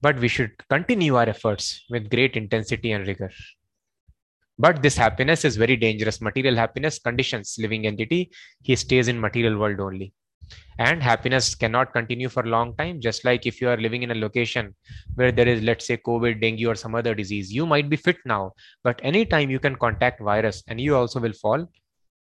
[0.00, 3.30] But we should continue our efforts with great intensity and rigor.
[4.58, 6.22] But this happiness is very dangerous.
[6.22, 8.30] Material happiness conditions living entity
[8.62, 10.14] he stays in material world only
[10.78, 13.00] and happiness cannot continue for a long time.
[13.00, 14.74] Just like if you are living in a location
[15.14, 18.18] where there is let's say covid dengue or some other disease you might be fit
[18.24, 18.52] now.
[18.84, 21.66] But anytime you can contact virus and you also will fall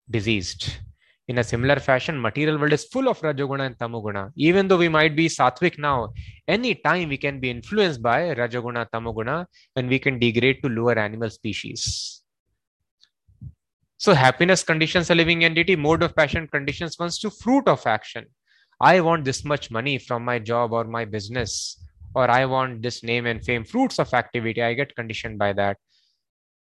[0.09, 0.77] diseased.
[1.27, 4.31] In a similar fashion material world is full of rajoguna and tamoguna.
[4.35, 6.09] Even though we might be sattvic now
[6.47, 10.97] any time we can be influenced by rajoguna tamoguna and we can degrade to lower
[10.99, 12.20] animal species
[14.01, 18.25] so happiness conditions a living entity, mode of passion conditions ones to fruit of action.
[18.81, 21.79] I want this much money from my job or my business,
[22.15, 24.63] or I want this name and fame, fruits of activity.
[24.63, 25.77] I get conditioned by that.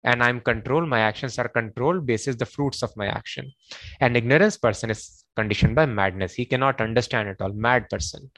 [0.05, 0.89] And I'm controlled.
[0.89, 3.51] My actions are controlled basis the fruits of my action.
[3.99, 6.35] An ignorance person is conditioned by madness.
[6.35, 7.53] He cannot understand at all.
[7.53, 8.31] Mad person.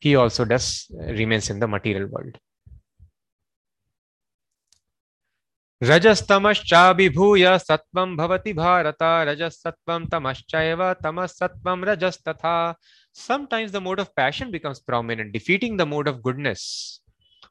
[0.00, 2.40] He also does remains in the material world.
[5.85, 12.75] रजस्तमश्चाभिभूय सत्वं भवति Bharat रजसत्वं तमश्चैव तमसत्वं रजस्तथा
[13.13, 17.01] sometimes the mode of passion becomes prominent defeating the mode of goodness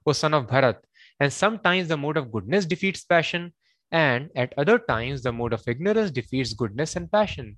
[0.07, 0.79] O son of Bharat.
[1.21, 3.53] And sometimes the mode of goodness defeats passion,
[3.93, 7.57] and at other times the mode of ignorance defeats goodness and passion.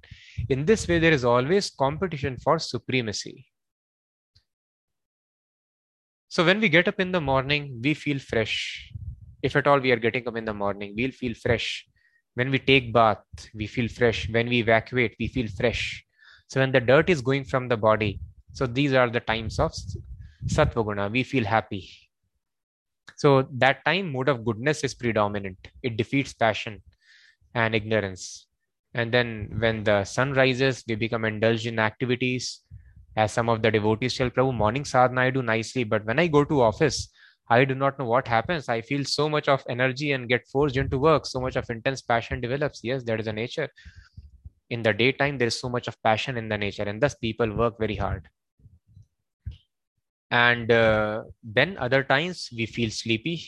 [0.48, 3.46] In this way, there is always competition for supremacy.
[6.28, 8.90] So when we get up in the morning, we feel fresh.
[9.47, 11.67] If at all we are getting up in the morning, we'll feel fresh.
[12.35, 13.23] When we take bath,
[13.59, 14.29] we feel fresh.
[14.29, 16.03] When we evacuate, we feel fresh.
[16.49, 18.19] So when the dirt is going from the body,
[18.53, 19.71] so these are the times of
[20.55, 21.07] sattva guna.
[21.09, 21.89] We feel happy.
[23.15, 25.57] So that time mode of goodness is predominant.
[25.81, 26.81] It defeats passion
[27.55, 28.47] and ignorance.
[28.93, 32.61] And then when the sun rises, we become indulged in activities
[33.15, 36.27] as some of the devotees tell Prabhu, morning sadhana I do nicely, but when I
[36.27, 37.09] go to office,
[37.49, 38.67] I do not know what happens.
[38.67, 41.25] I feel so much of energy and get forced into work.
[41.25, 42.81] So much of intense passion develops.
[42.83, 43.69] Yes, that is a nature.
[44.69, 47.49] In the daytime, there is so much of passion in the nature, and thus people
[47.55, 48.27] work very hard.
[50.29, 53.41] And uh, then other times we feel sleepy.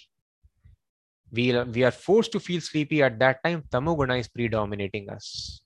[1.31, 3.63] We, we are forced to feel sleepy at that time.
[3.69, 5.61] Tamoguna is predominating us.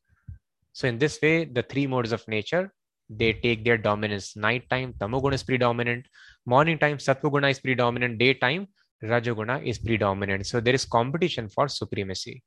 [0.73, 2.73] So in this way, the three modes of nature
[3.09, 4.35] they take their dominance.
[4.35, 6.07] Nighttime, tamoguna is predominant.
[6.45, 8.17] Morning time, sattva is predominant.
[8.17, 8.67] Daytime,
[9.01, 10.45] rajoguna is predominant.
[10.45, 12.43] So there is competition for supremacy.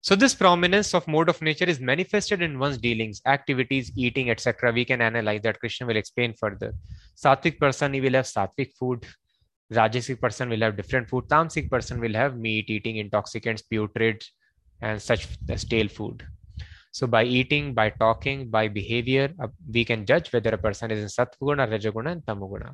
[0.00, 4.70] So this prominence of mode of nature is manifested in one's dealings, activities, eating, etc.
[4.70, 5.60] We can analyze that.
[5.60, 6.74] Krishna will explain further.
[7.16, 9.06] Sattvic person, he will have sattvic food.
[9.72, 11.24] Rajasic person will have different food.
[11.28, 14.22] Tamasic person will have meat, eating, intoxicants, putrid,
[14.82, 15.26] and such
[15.56, 16.26] stale food.
[16.94, 21.00] So by eating, by talking, by behavior, uh, we can judge whether a person is
[21.00, 22.72] in sattva rajaguna, and tamaguna.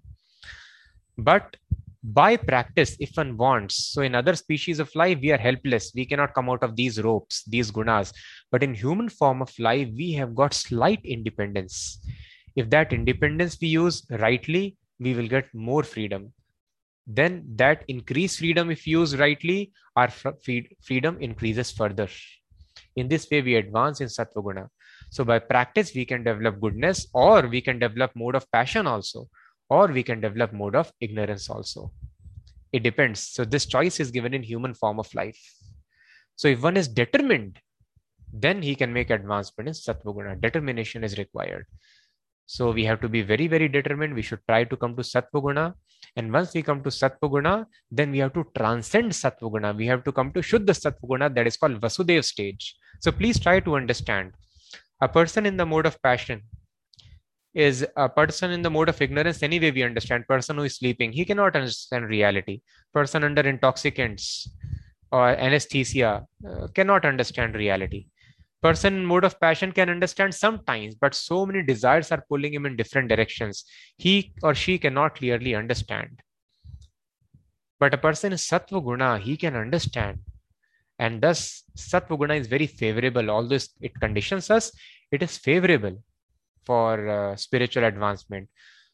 [1.17, 1.57] But
[2.05, 5.93] by practice, if one wants, so in other species of life, we are helpless.
[5.95, 8.13] We cannot come out of these ropes, these gunas.
[8.51, 12.07] But in human form of life, we have got slight independence.
[12.57, 16.35] If that independence we use rightly, we will get more freedom
[17.13, 20.11] then that increased freedom if used rightly our
[20.83, 22.07] freedom increases further
[22.97, 24.65] in this way we advance in sattva guna
[25.11, 29.29] so by practice we can develop goodness or we can develop mode of passion also
[29.69, 31.91] or we can develop mode of ignorance also
[32.73, 35.41] it depends so this choice is given in human form of life
[36.37, 37.59] so if one is determined
[38.33, 41.67] then he can make advancement in sattva guna determination is required
[42.55, 44.13] so we have to be very, very determined.
[44.13, 45.73] We should try to come to Sattva Guna.
[46.17, 49.73] And once we come to Sattva Guna, then we have to transcend Sattva Guna.
[49.73, 52.75] We have to come to Shuddha Sattva Guna, that is called Vasudev stage.
[53.01, 54.33] So please try to understand.
[55.03, 56.43] A person in the mode of passion
[57.55, 59.43] is a person in the mode of ignorance.
[59.43, 60.27] Anyway, we understand.
[60.29, 62.61] Person who is sleeping, he cannot understand reality.
[62.93, 64.49] Person under intoxicants
[65.13, 68.07] or anesthesia uh, cannot understand reality
[68.63, 72.67] person in mode of passion can understand sometimes but so many desires are pulling him
[72.67, 73.65] in different directions
[73.97, 76.21] he or she cannot clearly understand
[77.79, 80.19] but a person in sattva guna he can understand
[81.05, 81.41] and thus
[81.91, 83.29] sattva guna is very favorable.
[83.37, 84.71] Although it conditions us
[85.11, 85.97] it is favorable
[86.69, 88.49] for uh, spiritual advancement.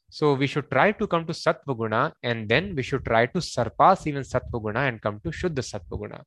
[0.08, 3.40] So we should try to come to sattva guna and then we should try to
[3.54, 6.20] surpass even sattva guna and come to shuddha sattva guna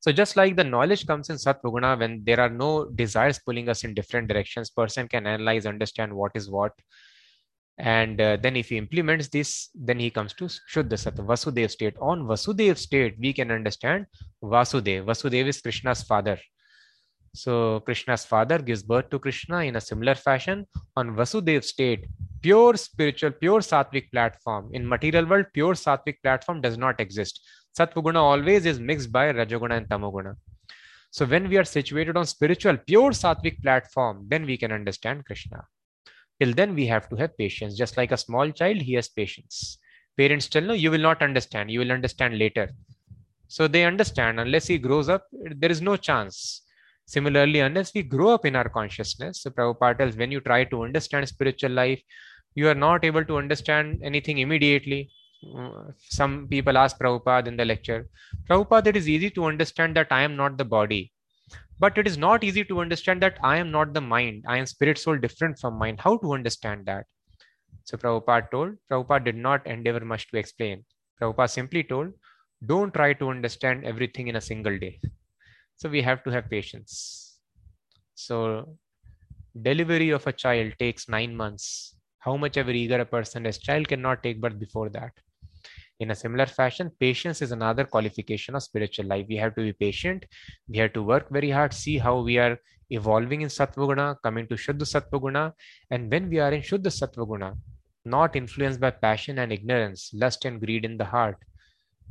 [0.00, 3.82] so just like the knowledge comes in Satvaguna, when there are no desires pulling us
[3.82, 6.72] in different directions, person can analyze, understand what is what.
[7.78, 11.94] And uh, then if he implements this, then he comes to Shuddha Sattva, Vasudev state.
[12.00, 14.06] On Vasudev state, we can understand
[14.42, 15.04] Vasudev.
[15.04, 16.38] Vasudev is Krishna's father.
[17.34, 20.66] So Krishna's father gives birth to Krishna in a similar fashion.
[20.96, 22.06] On Vasudev state,
[22.42, 24.70] pure spiritual, pure sattvic platform.
[24.72, 27.40] In material world, pure sattvic platform does not exist.
[27.78, 30.34] Sattvaguna always is mixed by Rajaguna and Tamaguna.
[31.10, 35.64] So when we are situated on spiritual, pure sattvic platform, then we can understand Krishna.
[36.40, 37.76] Till then, we have to have patience.
[37.76, 39.78] Just like a small child, he has patience.
[40.16, 41.70] Parents tell no, you will not understand.
[41.70, 42.70] You will understand later.
[43.48, 44.40] So they understand.
[44.40, 46.62] Unless he grows up, there is no chance.
[47.06, 50.84] Similarly, unless we grow up in our consciousness, so Prabhupada tells when you try to
[50.84, 52.02] understand spiritual life,
[52.54, 55.10] you are not able to understand anything immediately
[56.08, 58.08] some people ask Prabhupada in the lecture,
[58.48, 61.12] Prabhupada, it is easy to understand that I am not the body,
[61.78, 64.44] but it is not easy to understand that I am not the mind.
[64.46, 66.00] I am spirit soul different from mind.
[66.00, 67.06] How to understand that?
[67.84, 70.84] So Prabhupada told, Prabhupada did not endeavor much to explain.
[71.20, 72.12] Prabhupada simply told,
[72.66, 75.00] don't try to understand everything in a single day.
[75.76, 77.38] So we have to have patience.
[78.14, 78.76] So
[79.62, 81.94] delivery of a child takes nine months.
[82.18, 85.12] How much ever eager a person is, child cannot take birth before that.
[86.00, 89.26] In a similar fashion, patience is another qualification of spiritual life.
[89.28, 90.26] We have to be patient.
[90.68, 92.58] We have to work very hard, see how we are
[92.90, 95.52] evolving in Sattva coming to Shuddha Sattva
[95.90, 97.56] And when we are in Shuddha Sattva
[98.04, 101.36] not influenced by passion and ignorance, lust and greed in the heart,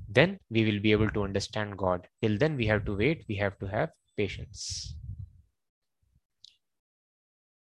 [0.10, 2.08] then we will be able to understand God.
[2.22, 4.96] Till then, we have to wait, we have to have patience.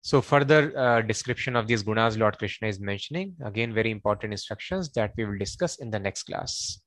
[0.04, 4.92] So, further uh, description of these gunas Lord Krishna is mentioning, again, very important instructions
[4.94, 6.82] that we will discuss in the next class.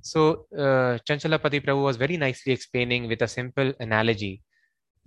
[0.00, 4.42] So, uh, Chanchalapati Prabhu was very nicely explaining with a simple analogy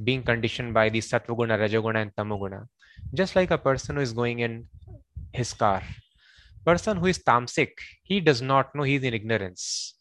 [0.03, 2.67] being conditioned by the Satvaguna, Rajoguna, and Tamoguna.
[3.15, 4.67] Just like a person who is going in
[5.33, 5.81] his car.
[6.63, 7.71] Person who is tamasic,
[8.03, 9.95] he does not know he's in ignorance.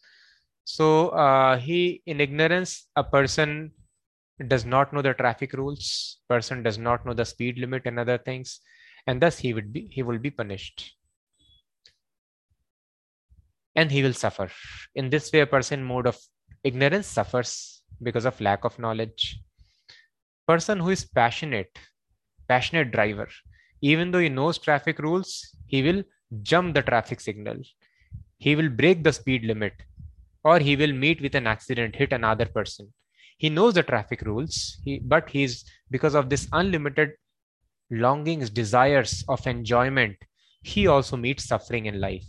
[0.65, 3.73] So uh, he in ignorance, a person
[4.49, 6.19] does not know the traffic rules.
[6.29, 8.61] Person does not know the speed limit and other things,
[9.07, 10.97] and thus he would be he will be punished,
[13.75, 14.51] and he will suffer.
[14.95, 16.19] In this way, a person mode of
[16.65, 19.41] ignorance suffers because of lack of knowledge
[20.51, 21.79] person who is passionate,
[22.49, 23.29] passionate driver,
[23.83, 25.31] even though he knows traffic rules,
[25.67, 26.03] he will
[26.43, 27.59] jump the traffic signal.
[28.39, 29.75] He will break the speed limit
[30.43, 32.93] or he will meet with an accident, hit another person.
[33.41, 37.13] He knows the traffic rules, he, but he's because of this unlimited
[37.91, 40.17] longings, desires of enjoyment,
[40.63, 42.27] he also meets suffering in life.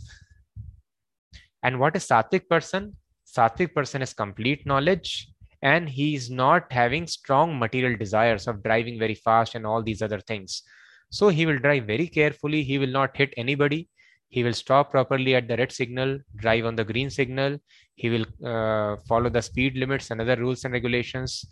[1.62, 2.96] And what is Sattvic person?
[3.26, 5.28] Sattvic person is complete knowledge
[5.60, 10.02] and he is not having strong material desires of driving very fast and all these
[10.02, 10.62] other things
[11.10, 13.88] so he will drive very carefully he will not hit anybody
[14.36, 16.10] he will stop properly at the red signal
[16.42, 17.58] drive on the green signal
[18.02, 21.44] he will uh, follow the speed limits and other rules and regulations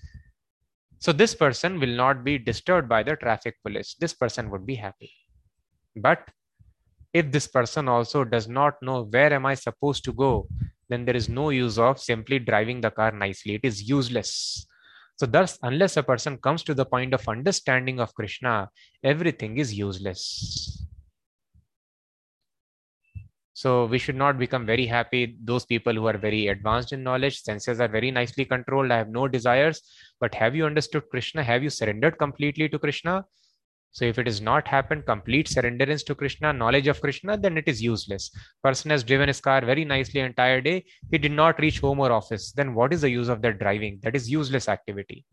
[0.99, 4.78] so this person will not be disturbed by the traffic police this person would be
[4.87, 5.12] happy
[6.09, 6.31] but
[7.20, 10.33] if this person also does not know where am i supposed to go
[10.91, 13.55] then there is no use of simply driving the car nicely.
[13.55, 14.66] It is useless.
[15.16, 18.68] So, thus, unless a person comes to the point of understanding of Krishna,
[19.05, 20.85] everything is useless.
[23.61, 25.36] So, we should not become very happy.
[25.44, 28.90] Those people who are very advanced in knowledge, senses are very nicely controlled.
[28.90, 29.82] I have no desires.
[30.18, 31.42] But have you understood Krishna?
[31.42, 33.26] Have you surrendered completely to Krishna?
[33.92, 37.68] So if it is not happened, complete surrenderance to Krishna, knowledge of Krishna, then it
[37.68, 38.30] is useless.
[38.64, 40.86] Person has driven his car very nicely entire day.
[41.11, 42.52] He did not reach home or office.
[42.52, 44.00] Then what is the use of that driving?
[44.02, 45.26] That is useless activity.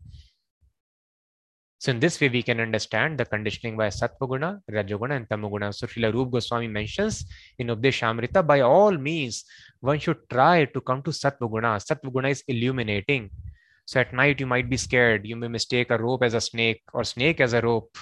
[1.78, 5.72] So in this way, we can understand the conditioning by Sattvaguna, Rajoguna, and Tamoguna.
[5.72, 7.24] So Srila Rup Goswami mentions
[7.58, 9.44] in Updeshamrita, by all means,
[9.80, 11.78] one should try to come to Sattvaguna.
[11.78, 13.30] Sattvaguna is illuminating.
[13.84, 15.24] So at night, you might be scared.
[15.24, 17.96] You may mistake a rope as a snake or snake as a rope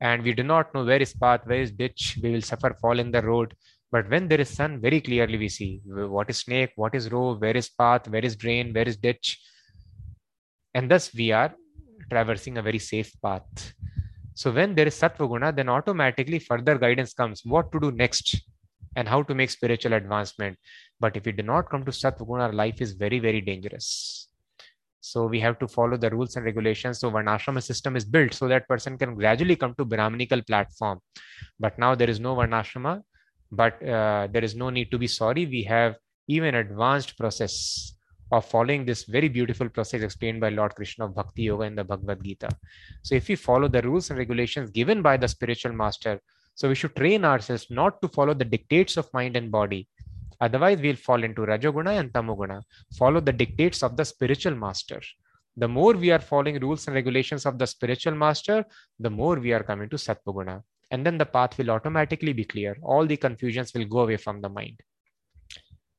[0.00, 2.98] and we do not know where is path, where is ditch, we will suffer fall
[2.98, 3.54] in the road.
[3.90, 7.40] But when there is sun, very clearly we see what is snake, what is rope,
[7.40, 9.40] where is path, where is drain, where is ditch.
[10.74, 11.54] And thus we are
[12.10, 13.74] traversing a very safe path.
[14.34, 18.36] So when there is sattva guna, then automatically further guidance comes what to do next
[18.94, 20.58] and how to make spiritual advancement.
[21.00, 24.28] But if we do not come to sattva guna, our life is very, very dangerous.
[25.00, 26.98] So we have to follow the rules and regulations.
[26.98, 31.00] So Varnashrama system is built so that person can gradually come to Brahmanical platform.
[31.60, 33.02] But now there is no Varnashrama,
[33.52, 35.46] but uh, there is no need to be sorry.
[35.46, 35.96] We have
[36.28, 37.95] even advanced process
[38.32, 41.84] of following this very beautiful process explained by Lord Krishna of Bhakti Yoga in the
[41.84, 42.48] Bhagavad Gita.
[43.02, 46.20] So if we follow the rules and regulations given by the spiritual master,
[46.54, 49.88] so we should train ourselves not to follow the dictates of mind and body,
[50.40, 52.62] Otherwise, we'll fall into Rajoguna and Tamoguna.
[52.98, 55.00] Follow the dictates of the spiritual master.
[55.56, 58.64] The more we are following rules and regulations of the spiritual master,
[59.00, 60.62] the more we are coming to Sattvaguna.
[60.90, 62.76] And then the path will automatically be clear.
[62.82, 64.80] All the confusions will go away from the mind.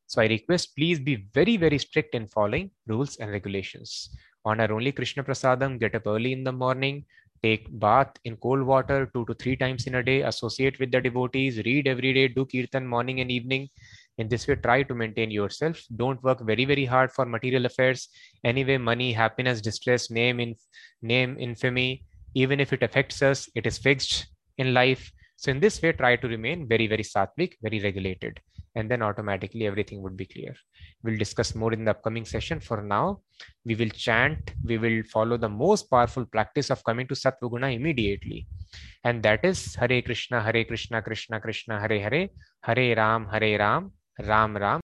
[0.08, 4.10] So I request please be very, very strict in following rules and regulations.
[4.46, 7.04] Honor only Krishna Prasadam, get up early in the morning,
[7.44, 11.02] take bath in cold water two to three times in a day, associate with the
[11.02, 13.70] devotees, read every day, do kirtan morning and evening,
[14.18, 15.84] in this way try to maintain yourself.
[15.96, 18.08] Don't work very very hard for material affairs.
[18.44, 20.56] Anyway money happiness distress name in
[21.02, 24.28] name infamy even if it affects us it is fixed
[24.58, 25.12] in life
[25.42, 28.36] so in this way try to remain very very sattvic very regulated
[28.78, 30.54] and then automatically everything would be clear.
[31.04, 32.60] We'll discuss more in the upcoming session.
[32.60, 33.22] For now
[33.66, 38.40] we will chant we will follow the most powerful practice of coming to sattvaguna immediately
[39.04, 42.24] and that is hare krishna hare krishna krishna krishna hare hare
[42.70, 44.58] hare ram hare ram Ram Ram